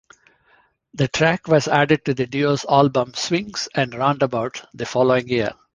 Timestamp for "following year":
4.87-5.51